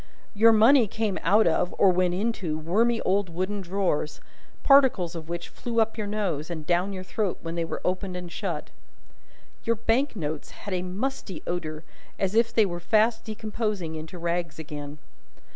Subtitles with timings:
[0.33, 4.19] Your money came out of, or went into, wormy old wooden drawers,
[4.63, 8.17] particles of which flew up your nose and down your throat when they were opened
[8.17, 8.71] and shut.
[9.63, 11.83] Your bank notes had a musty odour,
[12.17, 14.97] as if they were fast decomposing into rags again.